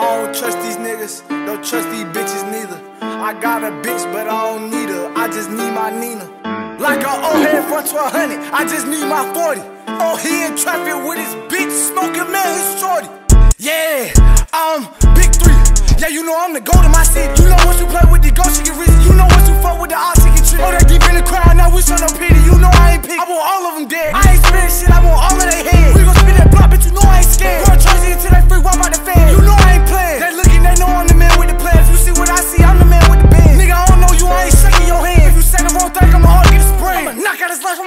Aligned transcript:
I 0.00 0.16
don't 0.16 0.34
trust 0.34 0.56
these 0.62 0.76
niggas, 0.76 1.28
don't 1.28 1.62
trust 1.62 1.90
these 1.90 2.08
bitches 2.16 2.50
neither. 2.50 2.80
I 3.02 3.36
got 3.38 3.62
a 3.62 3.70
bitch, 3.84 4.10
but 4.10 4.26
I 4.28 4.48
don't 4.48 4.70
need 4.70 4.88
her. 4.88 5.12
I 5.14 5.28
just 5.28 5.50
need 5.50 5.72
my 5.76 5.90
Nina. 5.92 6.24
Like 6.80 7.04
a 7.04 7.12
old 7.20 7.44
head 7.44 7.60
a 7.60 8.08
hundred, 8.08 8.40
I 8.48 8.64
just 8.64 8.86
need 8.88 9.04
my 9.04 9.28
40. 9.36 9.60
Oh, 10.00 10.16
he 10.16 10.48
in 10.48 10.56
traffic 10.56 10.96
with 11.04 11.20
his 11.20 11.36
bitch, 11.52 11.68
smoking 11.92 12.32
man, 12.32 12.48
his 12.48 12.80
shorty. 12.80 13.12
Yeah, 13.58 14.08
I'm 14.56 14.88
big 15.12 15.36
three. 15.36 15.60
Yeah, 16.00 16.08
you 16.08 16.24
know 16.24 16.32
I'm 16.32 16.54
the 16.56 16.64
goat 16.64 16.80
in 16.80 16.92
my 16.96 17.04
city. 17.04 17.28
You 17.36 17.52
know 17.52 17.60
once 17.68 17.76
you 17.76 17.84
play 17.92 18.00
with 18.08 18.24
the 18.24 18.32
ghost, 18.32 18.59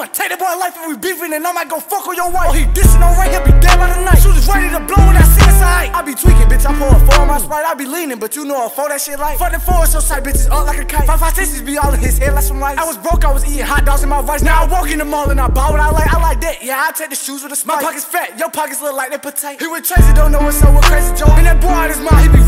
I'ma 0.00 0.08
take 0.16 0.32
that 0.32 0.40
boy 0.40 0.48
life 0.56 0.72
if 0.80 0.88
we 0.88 0.96
beefing, 0.96 1.28
and 1.36 1.44
I 1.44 1.52
might 1.52 1.68
go 1.68 1.76
fuck 1.76 2.08
on 2.08 2.16
your 2.16 2.32
wife. 2.32 2.48
Oh, 2.48 2.56
he 2.56 2.64
dissing 2.72 3.04
on 3.04 3.12
right, 3.20 3.28
he'll 3.28 3.44
be 3.44 3.52
dead 3.60 3.76
by 3.76 3.92
the 3.92 4.00
night. 4.00 4.16
Shooters 4.16 4.48
ready 4.48 4.72
to 4.72 4.80
blow 4.80 4.96
when 4.96 5.12
I 5.12 5.20
see 5.28 5.44
high. 5.60 5.92
I 5.92 6.00
be 6.00 6.16
tweaking, 6.16 6.48
bitch, 6.48 6.64
I 6.64 6.72
pour 6.72 6.88
a 6.88 6.96
four 7.04 7.20
on 7.20 7.28
my 7.28 7.36
sprite. 7.36 7.68
I 7.68 7.74
be 7.76 7.84
leaning, 7.84 8.16
but 8.16 8.32
you 8.32 8.48
know 8.48 8.64
I 8.64 8.72
fold 8.72 8.96
that 8.96 9.04
shit 9.04 9.20
like. 9.20 9.36
Fuck 9.36 9.52
the 9.52 9.60
four, 9.60 9.84
so 9.84 10.00
sight 10.00 10.24
bitches 10.24 10.48
up 10.48 10.64
like 10.64 10.80
a 10.80 10.88
kite. 10.88 11.04
Five, 11.04 11.20
five, 11.20 11.36
sixes 11.36 11.60
be 11.60 11.76
all 11.76 11.92
in 11.92 12.00
his 12.00 12.16
head 12.16 12.32
like 12.32 12.44
some 12.48 12.60
lights. 12.60 12.80
I 12.80 12.88
was 12.88 12.96
broke, 12.96 13.28
I 13.28 13.32
was 13.32 13.44
eating 13.44 13.68
hot 13.68 13.84
dogs 13.84 14.02
in 14.02 14.08
my 14.08 14.24
vice. 14.24 14.40
Now 14.40 14.64
I 14.64 14.72
walk 14.72 14.88
in 14.90 14.98
the 14.98 15.04
mall 15.04 15.28
and 15.28 15.38
I 15.38 15.48
buy 15.48 15.68
what 15.68 15.80
I 15.80 15.90
like. 15.92 16.08
I 16.08 16.16
like 16.16 16.40
that, 16.40 16.64
yeah, 16.64 16.80
I 16.80 16.92
take 16.92 17.10
the 17.10 17.20
shoes 17.20 17.42
with 17.42 17.52
a 17.52 17.56
smile. 17.56 17.76
My 17.76 17.92
pockets 17.92 18.08
fat, 18.08 18.38
your 18.38 18.48
pockets 18.50 18.80
look 18.80 18.96
like 18.96 19.10
they 19.12 19.18
potato. 19.18 19.60
He 19.60 19.68
with 19.68 19.84
Tracy, 19.84 20.12
don't 20.14 20.32
know 20.32 20.40
what's 20.40 20.62
up 20.62 20.72
with 20.72 20.84
Crazy 20.88 21.12
Joe. 21.12 21.28
And 21.36 21.44
that 21.44 21.60
boy 21.60 21.76
out 21.76 21.92
his 21.92 22.00
mind, 22.00 22.24
he 22.24 22.28
be 22.32 22.40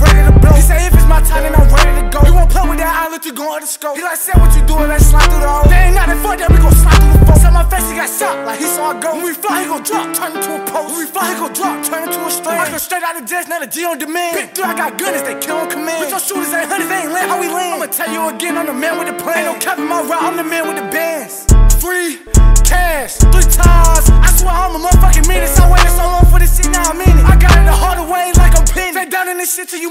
the 3.63 3.69
scope. 3.71 3.97
He 3.97 4.03
like, 4.03 4.19
say 4.19 4.35
what 4.35 4.51
you 4.59 4.63
doing, 4.67 4.91
let's 4.91 5.07
slide 5.07 5.31
through 5.31 5.41
the 5.41 5.49
hole. 5.49 5.71
They 5.71 5.87
ain't 5.87 5.95
nothing 5.95 6.19
fuck 6.19 6.37
that, 6.43 6.51
we 6.51 6.59
gon' 6.59 6.75
slide 6.75 6.99
through 6.99 7.15
the 7.15 7.27
phone. 7.31 7.39
Set 7.39 7.53
my 7.55 7.65
face, 7.71 7.87
he 7.87 7.95
got 7.95 8.11
shot, 8.11 8.35
like 8.43 8.59
he 8.59 8.67
saw 8.67 8.91
a 8.91 8.95
go. 8.99 9.15
When 9.15 9.25
we 9.31 9.35
fly, 9.39 9.63
he 9.63 9.67
gon' 9.71 9.83
drop, 9.87 10.07
turn 10.19 10.35
into 10.35 10.51
a 10.59 10.61
post. 10.67 10.91
When 10.91 10.99
we 10.99 11.07
fly, 11.07 11.31
he 11.31 11.35
gon' 11.39 11.55
drop, 11.55 11.77
turn 11.87 12.03
into 12.03 12.21
a 12.27 12.31
strand. 12.31 12.59
I 12.59 12.71
go 12.71 12.79
straight 12.83 13.07
out 13.07 13.15
of 13.15 13.25
jets, 13.25 13.47
now 13.47 13.63
the 13.63 13.71
G 13.71 13.87
on 13.87 13.97
demand. 14.03 14.35
Big 14.35 14.51
three, 14.51 14.67
I 14.67 14.75
got 14.75 14.99
gunners, 14.99 15.23
they 15.23 15.39
kill 15.39 15.63
on 15.63 15.71
command. 15.71 16.03
Bitch, 16.03 16.11
your 16.11 16.23
shooters 16.27 16.53
ain't 16.53 16.67
hunters, 16.67 16.91
they 16.91 17.07
ain't 17.07 17.15
land 17.15 17.31
how 17.31 17.39
we 17.39 17.47
land. 17.47 17.79
I'ma 17.79 17.87
tell 17.87 18.11
you 18.11 18.21
again, 18.35 18.59
I'm 18.59 18.67
the 18.67 18.75
man 18.75 18.99
with 18.99 19.07
the 19.07 19.17
plan. 19.23 19.47
Ain't 19.47 19.49
no 19.55 19.55
cap 19.63 19.79
in 19.79 19.87
my 19.87 20.03
route, 20.03 20.27
I'm 20.27 20.37
the 20.37 20.45
man 20.45 20.67
with 20.67 20.79
the 20.83 20.89
bands. 20.91 21.47
Free 21.79 22.19
cash, 22.67 23.23
three 23.31 23.47
times. 23.47 23.72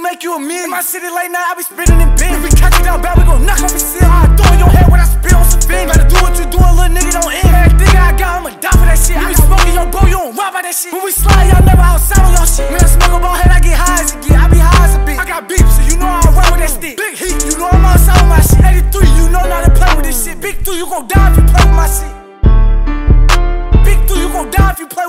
make 0.02 0.24
you 0.24 0.36
a 0.36 0.40
million. 0.40 0.66
In 0.66 0.72
my 0.74 0.82
city 0.82 1.08
late 1.08 1.30
night, 1.30 1.46
I 1.46 1.54
be 1.54 1.64
spinning 1.64 2.02
and 2.02 2.12
bend. 2.18 2.42
If 2.42 2.42
we 2.42 2.50
catch 2.58 2.74
you 2.78 2.86
down 2.86 3.02
bad, 3.02 3.18
we 3.18 3.24
gon' 3.24 3.46
knock 3.46 3.62
on 3.62 3.70
the 3.70 3.80
ceiling. 3.80 4.10
I 4.10 4.26
throw 4.34 4.50
in 4.54 4.60
your 4.60 4.74
head 4.74 4.90
when 4.90 5.00
I 5.00 5.06
spit 5.06 5.34
on 5.34 5.46
some 5.46 5.62
fin. 5.62 5.88
Better 5.88 6.10
do 6.10 6.18
what 6.26 6.34
you 6.36 6.46
doing, 6.50 6.74
little 6.74 6.90
nigga, 6.90 7.22
don't 7.22 7.30
end. 7.30 7.54
Everything 7.54 7.94
I 8.02 8.12
got, 8.18 8.42
I'ma 8.42 8.52
die 8.58 8.74
for 8.74 8.88
that 8.90 8.98
shit. 8.98 9.16
You 9.16 9.30
I 9.30 9.30
be 9.30 9.38
smoking 9.38 9.74
your 9.78 9.88
bro, 9.94 10.02
you 10.10 10.18
don't 10.18 10.34
rob 10.34 10.52
by 10.58 10.66
that 10.66 10.74
shit. 10.74 10.92
When 10.92 11.06
we 11.06 11.14
slide, 11.14 11.54
y'all 11.54 11.62
never 11.64 11.86
outside 11.86 12.26
on 12.26 12.34
your 12.34 12.50
shit. 12.50 12.68
When 12.74 12.82
I 12.82 12.90
smoke 12.90 13.14
a 13.14 13.20
ball 13.22 13.38
head, 13.38 13.54
I 13.54 13.62
get 13.62 13.78
high 13.78 14.02
as 14.02 14.10
it 14.12 14.20
get. 14.26 14.38
I 14.42 14.46
be 14.50 14.58
high 14.58 14.90
as 14.90 14.98
a 14.98 15.02
bitch. 15.06 15.22
I 15.22 15.26
got 15.26 15.46
beef, 15.46 15.66
so 15.70 15.82
you 15.86 15.96
know 16.02 16.10
I 16.10 16.26
ride 16.34 16.50
with 16.50 16.62
that 16.66 16.74
stick. 16.74 16.98
Big 16.98 17.14
heat, 17.14 17.38
you 17.46 17.54
know 17.62 17.70
I'm 17.70 17.86
outside 17.86 18.18
with 18.26 18.34
my 18.34 18.42
shit. 18.42 18.90
83, 18.90 19.06
you 19.22 19.26
know 19.30 19.44
not 19.46 19.70
to 19.70 19.72
play 19.78 19.92
with 19.94 20.06
this 20.10 20.18
shit. 20.18 20.42
Big 20.42 20.66
two, 20.66 20.74
you 20.74 20.90
gon' 20.90 21.06
die 21.06 21.30
if 21.30 21.38
you 21.38 21.46
play 21.46 21.64
with 21.70 21.78
my 21.78 21.86
shit. 21.86 22.14
Big 23.86 24.00
two, 24.10 24.18
you 24.18 24.30
gon' 24.34 24.50
die 24.50 24.72
if 24.74 24.80
you 24.82 24.88
play 24.90 25.01